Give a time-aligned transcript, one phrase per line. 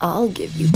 [0.00, 0.68] I'll give you.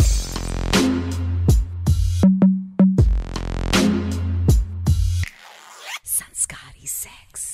[6.05, 7.47] Sanskari sex.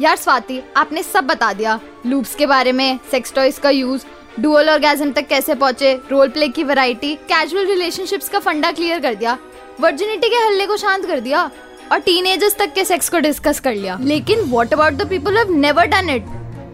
[0.00, 4.04] यार स्वाति, आपने सब बता दिया लूप्स के बारे में सेक्स टॉयज का यूज़
[4.40, 9.14] डुअल ऑर्गेजम तक कैसे पहुँचे रोल प्ले की वैरायटी कैजुअल रिलेशनशिप्स का फंडा क्लियर कर
[9.14, 9.38] दिया
[9.80, 11.50] वर्जिनिटी के हल्ले को शांत कर दिया,
[11.92, 15.50] और टीनेजर्स तक के सेक्स को डिस्कस कर लिया लेकिन what about the people have
[15.60, 16.24] never done it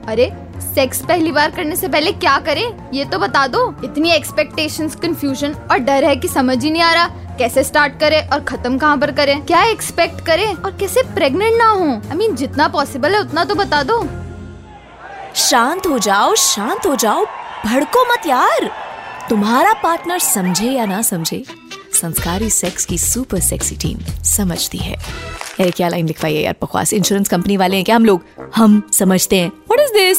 [0.09, 0.31] अरे
[0.61, 2.91] सेक्स पहली बार करने से पहले क्या करें?
[2.95, 6.93] ये तो बता दो। इतनी एक्सपेक्टेशंस कंफ्यूजन और डर है कि समझ ही नहीं आ
[6.93, 7.07] रहा।
[7.39, 9.41] कैसे स्टार्ट करें और खत्म कहाँ पर करें?
[9.43, 11.91] क्या एक्सपेक्ट करें और कैसे प्रेग्नेंट ना हो?
[12.11, 14.03] आई मीन जितना पॉसिबल है उतना तो बता दो।
[15.35, 17.25] शांत हो जाओ, शांत हो जाओ।
[17.67, 18.71] भड़को मत यार।
[19.29, 21.45] तुम्हारा पार्टनर समझे या ना समझे,
[21.93, 24.97] संस्कारी सेक्स की सुपर सेक्सी टीम समझती है।
[25.61, 26.55] अरे, क्या लाइन लिखवाई है यार?
[26.63, 28.25] बकवास। इंश्योरेंस कंपनी वाले हैं क्या हम लोग?
[28.57, 30.19] हम समझते हैं। व्हाट इज़ दिस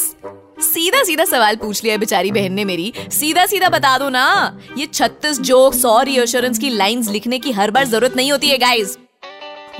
[0.64, 4.86] सीधा सीधा सवाल पूछ लिया बेचारी बहन ने मेरी। सीधा सीधा बता दो ना। ये
[4.86, 8.96] छत्तीस जोक्स और रियोश्योरेंस की लाइंस लिखने की हर बार ज़रूरत नहीं होती है guys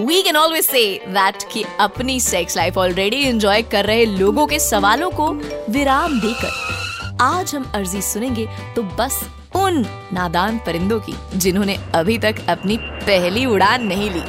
[0.01, 4.59] we can always say that कि अपनी सेक्स लाइफ ऑलरेडी एंजॉय कर रहे लोगों के
[4.61, 5.31] सवालों को
[5.71, 9.21] विराम देकर। आज हम अर्जी सुनेंगे तो बस
[9.57, 14.23] उन नादान परिंदों की, जिन्होंने अभी तक अपनी पहली उड़ान नहीं ली।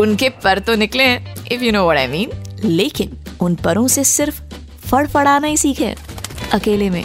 [0.00, 2.30] उनके पर तो निकले हैं if you know what I mean
[2.64, 4.40] लेकिन उन परों से सिर्फ़
[4.90, 5.94] फड़फड़ाना ही सीखे
[6.52, 7.04] अकेले में.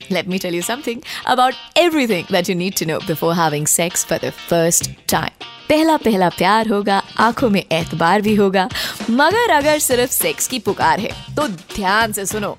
[0.00, 4.04] Let me tell you something about everything that you need to know before having sex
[4.04, 5.34] for the first time.
[5.68, 8.68] पहला पहला प्यार होगा, आँखों में एतबार भी होगा,
[9.10, 12.56] मगर अगर सिर्फ़ सेक्स की पुकार है तो ध्यान से सुनो.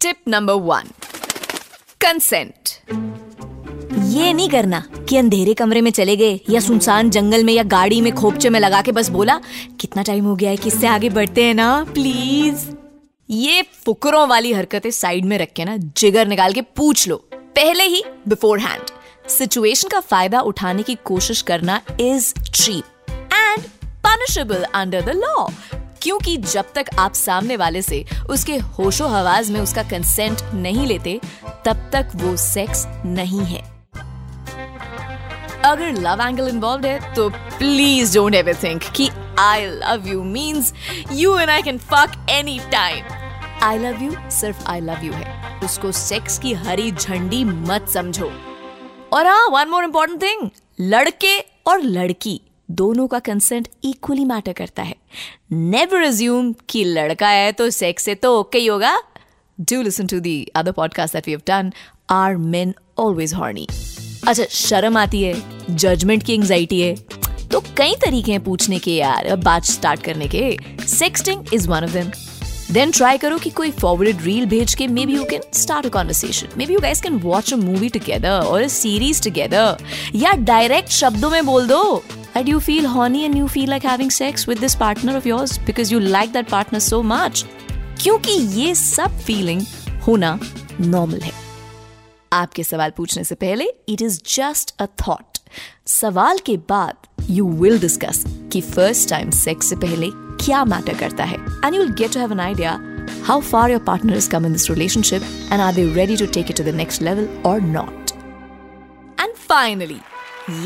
[0.00, 0.90] टिप नंबर वन
[2.00, 2.58] कंसेंट
[4.12, 8.00] ये नहीं करना कि अंधेरे कमरे में चले गए या सुनसान जंगल में या गाड़ी
[8.00, 9.40] में खोपचे में लगा के बस बोला,
[9.80, 12.64] कितना टाइम हो गया है किससे आगे बढ़ते हैं ना प्लीज़
[13.28, 17.84] ये फुकरों वाली हरकतें साइड में रख के ना, जिगर निकाल के पूछ लो, पहले
[17.84, 18.90] ही बिफोर हैंड
[19.30, 23.64] सिचुएशन का फ़ायदा उठाने की कोशिश करना is cheap and
[24.04, 25.48] punishable under the law
[26.02, 31.20] क्योंकि जब तक आप सामने वाले से उसके होशो हवाज में उसका कंसेंट नहीं लेते,
[31.64, 33.71] तब तक वो सेक्स नहीं है।
[35.64, 39.08] अगर लव एंगल इन्वॉल्व है तो प्लीज़ डोंट एवर थिंक कि
[39.38, 40.72] I love you means
[41.12, 43.04] you and I can fuck any time
[43.62, 48.30] I love you सिर्फ़ आई लव यू है। उसको सेक्स की हरी झंडी मत समझो।
[49.12, 50.48] और हाँ वन मोर इम्पोर्टेंट थिंग
[50.80, 52.40] लड़के और लड़की
[52.70, 54.96] दोनों का कंसेंट इक्वली मैटर करता है।
[55.52, 58.96] नेवर अज्यूम कि लड़का है तो सेक्स से तो ओके ही होगा।
[59.60, 61.72] Do listen to the other podcast that we have done
[62.10, 63.66] are men always horny
[64.28, 65.34] अच्छा शर्म आती है
[65.70, 66.94] जजमेंट की एंजाइटी है।
[67.52, 70.56] तो कई तरीके हैं पूछने के यार बात स्टार्ट करने के।
[70.88, 72.10] Sexting is one of them
[72.72, 76.48] then try करो कि कोई फॉरवर्डेड रील भेज के maybe you can start a conversation
[76.66, 79.84] maybe you guys can watch a movie together और अ सीरीज़ टुगेदर
[80.14, 82.02] या डायरेक्ट शब्दों में बोल दो।
[82.34, 85.50] That you feel horny and you feel like having sex with this partner of yours
[85.66, 87.44] because you like that partner so much.
[88.02, 89.62] क्योंकि ये सब feeling
[90.06, 90.38] होना
[90.80, 91.41] नॉर्मल है।
[92.32, 95.38] आपके सवाल पूछने से पहले it is just a thought
[95.86, 100.10] सवाल के बाद यू विल डिस्कस कि फ़र्स्ट टाइम सेक्स से पहले
[100.44, 102.80] क्या मैटर करता है। And you will get to have an idea
[103.26, 106.50] how far your partner has come in this relationship and are they ready to take
[106.52, 108.12] it to the next level or not.
[109.18, 109.98] And finally,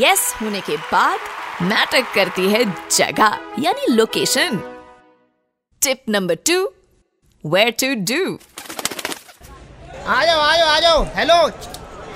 [0.03, 1.19] yes होने के बाद
[1.63, 2.65] matter करती है
[2.97, 4.61] जगह यानी location
[5.83, 6.59] tip number two
[7.45, 8.39] where to do
[10.09, 11.51] आ जाओ आ जाओ आ जाओ। Hello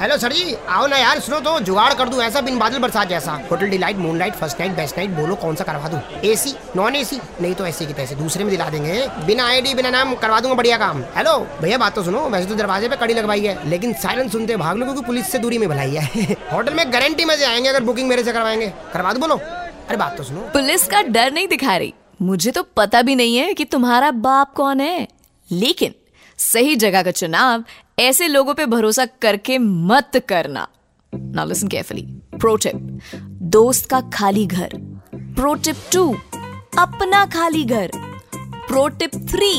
[0.00, 0.56] hello sir ji.
[0.68, 3.96] आओ ना यार, सुनो तो जुगाड़ कर दूँ ऐसा, बिन बादल बरसात जैसा। Hotel delight
[4.18, 6.00] moonlight first night best night बोलो कौन सा करवा दूँ?
[6.24, 9.90] एसी नॉन एसी नहीं तो ऐसे की तैसे दूसरे में दिला देंगे। बिना आईडी बिना
[9.90, 13.14] नाम, करवा दूँगा बढ़िया काम। हेलो भैया, बात तो सुनो, वैसे तो दरवाजे पे कड़ी
[13.14, 16.74] लगवाई है, लेकिन साइलेंस सुनते भाग लो, क्योंकि पुलिस से दूरी में भलाई है। होटल
[16.74, 20.22] में गारंटी मज़े आएँगे, अगर बुकिंग मेरे से करवाएँगे। करवा दो, बोलो। अरे, बात तो
[20.22, 24.10] सुनो। पुलिस का डर नहीं दिखा रही। मुझे तो पता भी नहीं है कि तुम्हारा
[24.10, 25.08] बाप कौन है।
[25.52, 25.94] लेकिन
[26.40, 27.64] सही जगह का चुनाव,
[27.98, 30.66] ऐसे लोगों पे भरोसा करके मत करना।
[31.12, 32.02] Now listen carefully
[32.38, 33.00] pro tip
[33.52, 34.70] दोस्त का खाली घर।
[35.14, 36.08] प्रो टिप टू
[36.78, 37.90] अपना खाली घर।
[38.36, 39.52] Pro tip three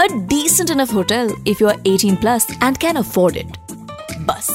[0.00, 3.56] a decent enough hotel if you are 18 plus and can afford it
[4.20, 4.50] बस।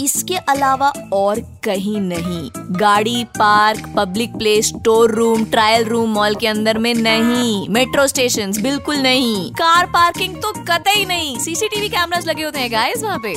[0.00, 6.46] इसके अलावा और कहीं नहीं। गाड़ी, park, public place, store room, trial room, mall के
[6.46, 12.42] अंदर में नहीं। मेट्रो स्टेशन बिल्कुल नहीं। कार पार्किंग तो कतई नहीं। सीसीटीवी कैमरास लगे
[12.42, 13.34] होते हैं गाइस वहाँ पे।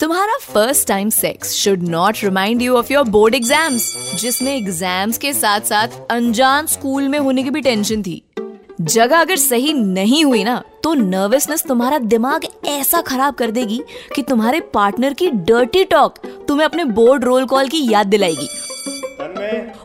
[0.00, 5.32] तुम्हारा first time sex should not remind you of your board exams जिसमें एग्ज़ाम्स के
[5.32, 8.22] साथ साथ अनजान स्कूल में होने की भी टेंशन थी।
[8.80, 13.82] जगह अगर सही नहीं हुई ना तो नर्वसनेस तुम्हारा दिमाग ऐसा खराब कर देगी
[14.14, 16.18] कि तुम्हारे पार्टनर की डर्टी टॉक
[16.48, 18.48] तुम्हें अपने बोर्ड रोल कॉल की याद दिलाएगी।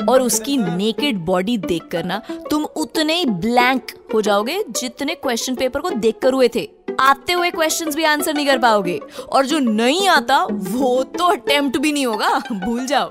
[0.09, 2.21] और उसकी नेकेड बॉडी देख कर ना,
[2.51, 6.69] तुम उतने ही ब्लैंक हो जाओगे जितने क्वेश्चन पेपर को देख कर हुए थे।
[7.00, 9.00] आते हुए क्वेश्चंस भी आंसर नहीं कर पाओगे।
[9.30, 13.09] और जो नहीं आता, वो तो अटेम्प्ट भी नहीं होगा। भूल जाओ।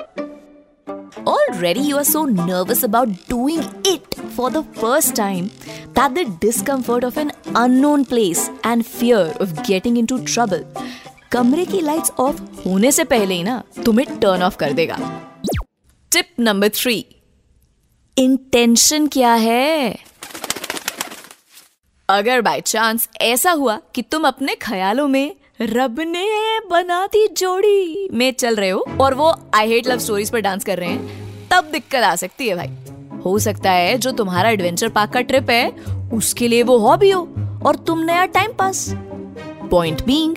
[1.16, 5.50] Already you are so nervous about doing it for the first time
[5.94, 10.64] that the discomfort of an unknown place and fear of getting into trouble
[11.32, 14.96] कमरे की लाइट्स ऑफ़ होने से पहले ही ना तुम्हें टर्न ऑफ़ कर देगा
[16.12, 16.94] टिप नंबर थ्री
[18.16, 19.98] इंटेंशन क्या है
[22.08, 26.26] अगर बाय चांस ऐसा हुआ कि तुम अपने ख्यालों में रब ने
[26.70, 30.64] बना दी जोड़ी। में चल रहे हो। और वो आई हेट लव स्टोरीज पर डांस
[30.64, 32.70] कर रहे हैं। तब दिक्कत आ सकती है भाई।
[33.24, 35.70] हो सकता है जो तुम्हारा एडवेंचर पार्क का ट्रिप है,
[36.12, 37.20] उसके लिए वो हॉबी हो
[37.66, 38.88] और तुम नया time pass
[39.70, 40.36] point being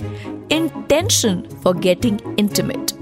[0.52, 2.92] intention for getting intimate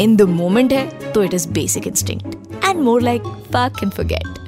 [0.00, 4.38] in the moment है तो it is basic instinct and more like fuck and forget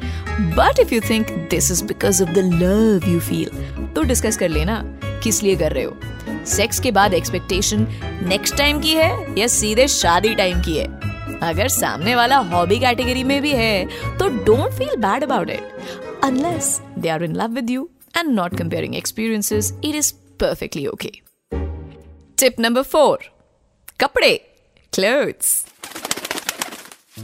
[0.56, 3.50] but if you think this is because of the love you feel
[3.94, 5.96] तो discuss कर लेना, किस लिए कर रहे हो।
[6.46, 7.86] सेक्स के बाद एक्सपेक्टेशन
[8.22, 11.00] नेक्स्ट टाइम की है या सीधे शादी टाइम की है?
[11.42, 13.84] अगर सामने वाला हॉबी कैटेगरी में भी है
[14.18, 15.72] तो don't feel bad about it
[16.24, 21.12] unless they are in love with you and not comparing experiences it is perfectly okay
[22.38, 23.18] tip number four
[24.00, 24.36] कपड़े
[24.94, 25.66] क्लोथ्स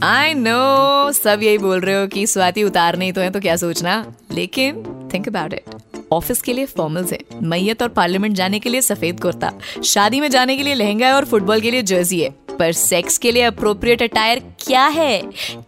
[0.03, 4.13] आई नो सब यही बोल रहे हो कि स्वाति उतारने तो है तो क्या सोचना?
[4.31, 4.83] लेकिन
[5.13, 5.76] थिंक अबाउट इट
[6.11, 9.51] ऑफ़िस के लिए फॉर्मल्स है। मैयत और पार्लियामेंट जाने के लिए सफ़ेद कुर्ता।
[9.85, 13.17] शादी में जाने के लिए लहंगा है और फुटबॉल के लिए जर्सी है। पर सेक्स
[13.17, 15.21] के लिए अप्रोप्रिएट अटायर क्या है?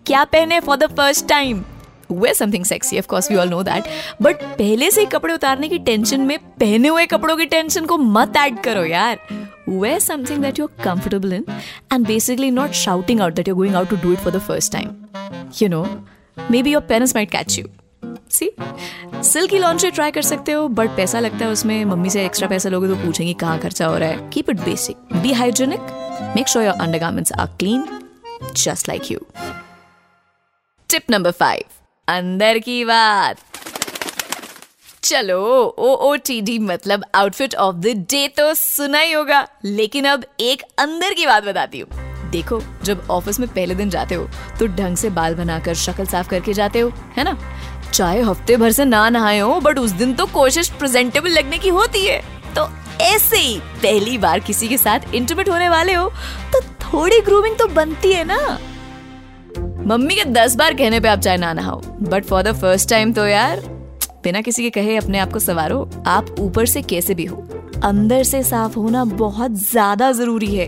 [0.06, 1.64] क्या पहने for the first time
[2.12, 3.84] wear something sexy of course we all know that
[4.22, 8.38] but पहले से कपड़े उतारने की टेंशन में पहने हुए कपड़ों की टेंशन को मत
[8.38, 9.20] ऐड करो यार।
[9.70, 11.46] Wear something that you are comfortable in
[11.94, 14.74] and basically not shouting out that you going out to do it for the first
[14.74, 14.90] time
[15.62, 15.86] you know
[16.64, 17.68] maybe your parents might catch you
[18.32, 18.52] see
[19.24, 22.70] silky laundry try कर सकते हो but पैसा लगता है उसमें। Mummy से extra पैसा
[22.70, 25.80] लोगे तो पूछेंगे कहाँ खर्चा हो रहा है। Keep it basic be hygienic
[26.36, 27.86] make sure your undergarments are clean
[28.56, 29.20] just like you
[30.90, 31.64] tip number five
[32.08, 33.38] अंदर की बात।
[35.04, 35.40] चलो
[35.70, 40.26] ओ ओ टी डी मतलब आउटफिट ऑफ़ द डे तो सुना ही होगा, लेकिन अब
[40.40, 44.28] एक अंदर की बात बताती हूँ। देखो, जब ऑफ़िस में पहले दिन जाते हो
[44.60, 47.38] तो ढंग से बाल बनाकर, शक्ल साफ़ करके जाते हो, है ना?
[47.90, 51.70] चाहे हफ़्ते भर से ना नहाए हो बट उस दिन तो कोशिश प्रेजेंटेबल लगने की
[51.70, 52.22] होती है।
[52.56, 52.68] तो
[53.02, 56.10] ऐसे ही पहली बार किसी के साथ इंटीमेट होने वाले हो
[56.54, 58.38] तो थोड़ी ग्रूमिंग तो बनती है ना।
[59.88, 63.14] मम्मी के दस बार कहने पे आप चाहे ना नहाओ but for the first time
[63.14, 63.60] तो यार,
[64.24, 67.38] बिना किसी के कहे अपने आप को सवारो, आप ऊपर से कैसे भी हो,
[67.84, 70.68] अंदर से साफ़ होना बहुत ज़्यादा ज़रूरी है।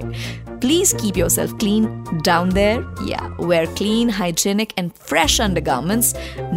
[0.63, 1.85] Keep yourself clean
[2.25, 6.11] down there या wear clean hygienic and fresh undergarments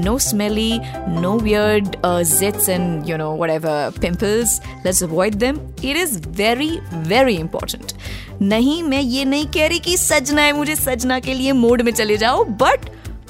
[0.06, 0.80] no smelly
[1.24, 4.54] no weird uh, zits and you know whatever pimples
[4.86, 6.70] let's avoid them it is very
[7.14, 7.94] very important
[8.42, 11.92] नहीं मैं ये नहीं कह रही कि सजना है मुझे सजना के लिए मोड में
[11.92, 12.88] चले जाओ बट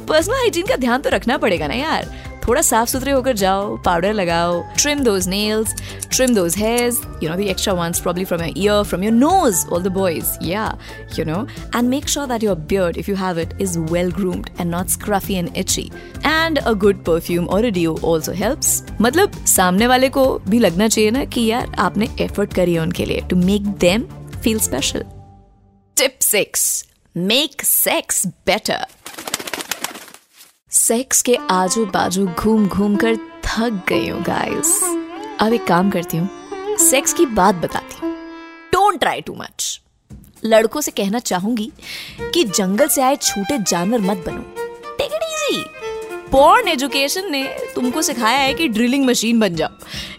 [0.09, 2.06] पर्सनल हाइजीन का ध्यान तो रखना पड़ेगा ना यार
[2.46, 5.75] थोड़ा साफ़ सुथरे होकर जाओ पाउडर लगाओ trim those nails
[6.08, 9.64] trim those hairs you know the extra ones probably from your ear from your nose
[9.69, 10.67] all the boys या
[11.19, 11.41] you know
[11.77, 14.89] and make sure that your beard if you have it is well groomed and not
[14.89, 15.91] scruffy and itchy
[16.27, 20.89] and a good perfume और a deo also helps मतलब सामने वाले को भी लगना
[20.89, 24.06] चाहिए ना कि यार आपने एफर्ट करी है उनके लिए to make them
[24.43, 25.05] feel special
[25.96, 26.84] tip six
[27.15, 28.86] make sex better
[30.75, 34.71] sex के आजू बाजू घूम घूम कर थक गई हूँ गाइस
[35.41, 38.11] अब एक काम करती हूँ सेक्स की बात बताती हूँ.
[38.73, 39.81] डोंट ट्राई टू मच
[40.45, 41.71] लड़कों से कहना चाहूँगी
[42.35, 44.41] कि जंगल से आए छोटे जानवर मत बनो.
[44.99, 45.65] Take it easy
[46.33, 49.71] porn education ने तुमको सिखाया है कि ड्रिलिंग मशीन बन जाओ.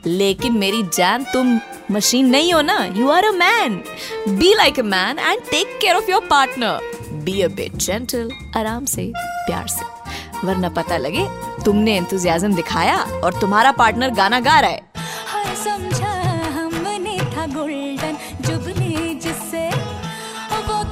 [0.05, 1.59] लेकिन मेरी जान तुम
[1.91, 2.77] मशीन नहीं हो ना.
[2.95, 3.81] You are a man
[4.29, 8.85] be like a man and take care of your partner be a bit gentle आराम
[8.85, 9.93] से, प्यार से.
[10.45, 11.27] वरना पता लगे
[11.65, 14.81] तुमने एंथुजियाज्म दिखाया और तुम्हारा पार्टनर गाना गा रहा है।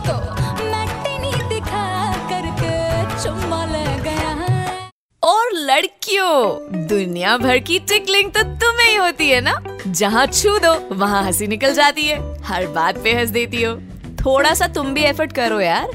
[0.07, 0.13] तो
[4.39, 4.89] है।
[5.23, 6.57] और लड़कियों
[6.87, 9.53] दुनिया भर की टिकलिंग तो तुम्हें ही होती है ना?
[9.87, 13.75] जहाँ छू दो वहाँ हँसी निकल जाती है। हर बात पे हंस देती हो।
[14.25, 15.87] थोड़ा सा तुम भी एफर्ट करो यार।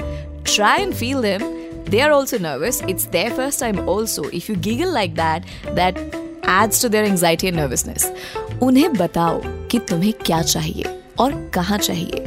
[0.55, 1.58] Try and feel them
[1.89, 5.43] they are also nervous it's their first time also if you giggle like that
[5.79, 5.97] that
[6.43, 8.05] adds to their anxiety and nervousness.
[8.63, 9.41] उन्हें बताओ
[9.71, 12.25] कि तुम्हें क्या चाहिए और कहाँ चाहिए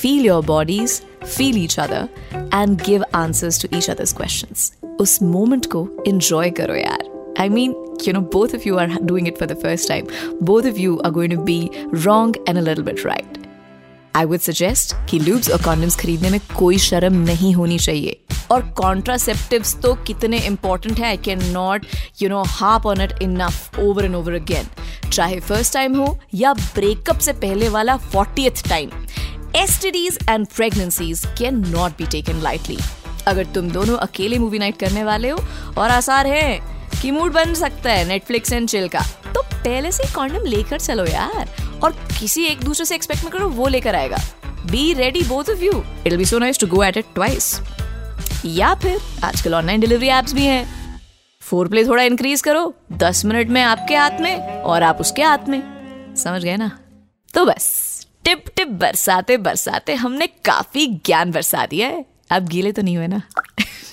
[0.00, 2.08] feel your bodies feel each other
[2.54, 7.10] and give answers to each other's questions उस मोमेंट को एंजॉय करो यार
[7.42, 7.74] I mean,
[8.06, 10.08] you know, both of you are doing it for the first time.
[10.48, 11.56] Both of you are going to be
[12.04, 13.41] wrong and a little bit right.
[14.16, 18.18] I would suggest कि lubes और condoms खरीदने में कोई शर्म नहीं होनी चाहिए।
[18.50, 21.86] और कॉन्ट्रासेप्टिव्स तो कितने इंपॉर्टेंट है। I can not
[22.22, 24.66] you know harp on it enough over and over again
[25.10, 28.90] चाहे फ़र्स्ट टाइम हो या ब्रेकअप से पहले वाला fortieth time
[29.56, 32.78] STDs and pregnancies can not be taken lightly
[33.26, 35.44] अगर तुम दोनों अकेले मूवी नाइट करने वाले हो
[35.78, 36.60] और आसार है
[37.02, 39.00] कि मूड बन सकता है नेटफ्लिक्स एंड चिल का
[39.34, 41.50] तो पहले से कॉन्डम लेकर चलो यार।
[41.84, 44.18] और किसी एक दूसरे से एक्सपेक्ट मत करो, वो लेकर आएगा।
[44.70, 47.60] Be ready both of you it be so nice to go at it twice
[48.44, 51.00] या फिर आजकल ऑनलाइन डिलीवरी एप्स भी हैं।
[51.42, 55.48] फोर प्ले थोड़ा इंक्रीज करो। दस मिनट में आपके हाथ में और आप उसके हाथ
[55.48, 55.62] में।
[56.16, 56.78] समझ गए ना?
[57.34, 62.82] तो बस टिप टिप बरसाते बरसाते हमने काफ़ी ज्ञान बरसा दिया है। अब गीले तो
[62.82, 63.22] नहीं हुए ना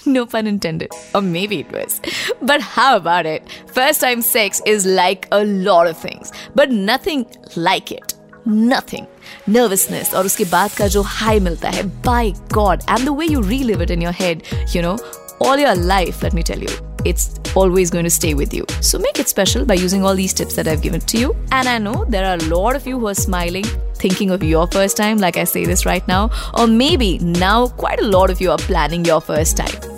[0.06, 0.92] no pun intended.
[1.14, 2.02] Or maybe it was.
[2.42, 3.50] But how about it?
[3.68, 8.16] First time sex is like a lot of things, but nothing like it.
[8.46, 9.08] Nothing.
[9.48, 13.42] Nervousness और उसके बाद का जो हाई मिलता है by God and the way you
[13.42, 14.44] relive it in your head,
[14.76, 14.98] you know,
[15.42, 16.70] all your life, let me tell you,
[17.06, 18.66] it's always going to stay with you.
[18.82, 21.36] So make it special by using all these tips that I've given to you.
[21.52, 23.66] And I know there are a lot of you who are smiling,
[23.99, 28.01] thinking of your first time, like I say this right now, or maybe now quite
[28.01, 29.95] a lot of you are planning your first time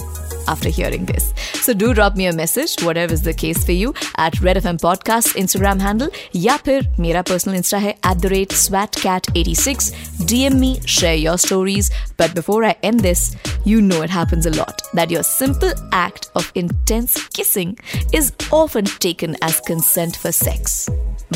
[0.48, 1.32] after hearing this.
[1.64, 4.78] So do drop me a message, whatever is the case for you, at Red FM
[4.78, 9.90] Podcast Instagram handle या फिर मेरा personal insta है at the rate swatcat86.
[10.32, 11.90] DM me, share your stories.
[12.16, 16.30] But before I end this, you know it happens a lot that your simple act
[16.34, 17.76] of intense kissing
[18.12, 20.88] is often taken as consent for sex.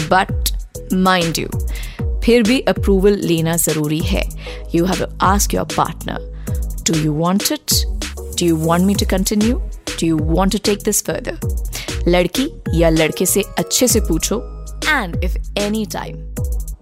[0.08, 0.52] But
[0.92, 1.48] mind you,
[2.24, 4.24] फिर भी approval लेना जरूरी है
[4.74, 6.28] you have to ask your partner
[6.90, 7.74] do you want it
[8.40, 9.58] do you want me to continue
[9.88, 12.48] do you want to take this further लड़की
[12.80, 14.42] या लड़के से अच्छे से पूछो
[14.88, 16.28] and if any time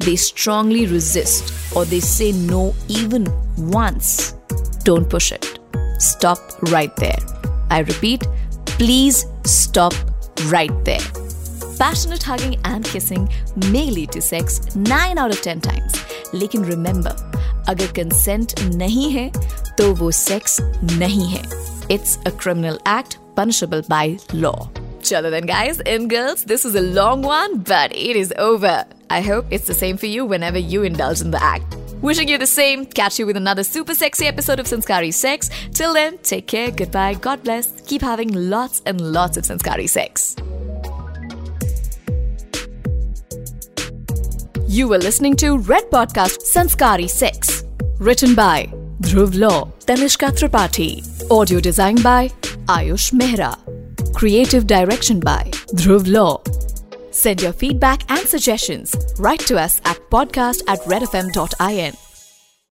[0.00, 3.26] they strongly resist or they say no even
[3.58, 4.34] once,
[4.84, 5.58] don't push it.
[5.98, 6.38] Stop
[6.70, 7.18] right there.
[7.70, 8.26] I repeat,
[8.66, 9.92] please stop
[10.46, 11.21] right there.
[11.82, 15.92] Passionate hugging and kissing may lead to sex 9 out of 10 times.
[16.34, 17.14] लेकिन remember,
[17.68, 19.30] अगर consent नहीं है
[19.78, 20.60] तो वो sex
[20.98, 21.42] नहीं है.
[21.88, 24.68] It's a criminal act punishable by law.
[25.00, 28.84] Chalo then, guys and girls, this is a long one, but it is over.
[29.10, 31.76] I hope it's the same for you whenever you indulge in the act.
[32.02, 32.84] Wishing you the same.
[32.86, 35.50] Catch you with another super sexy episode of Sanskari Sex.
[35.72, 37.72] Till then, take care, goodbye, God bless.
[37.86, 40.36] Keep having lots and lots of Sanskari Sex.
[44.73, 47.63] You were listening to Red Podcast Sanskari 6.
[47.99, 48.67] Written by
[49.01, 50.91] Dhruv Law, Tanishka Tripathi.
[51.29, 52.29] Audio design by
[52.77, 53.53] Ayush Mehra.
[54.15, 55.43] Creative direction by
[55.75, 56.41] Dhruv Law.
[57.11, 62.02] Send your feedback and suggestions right to us at podcast at redfm.in.